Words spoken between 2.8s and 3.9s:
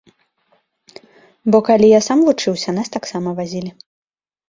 нас таксама вазілі.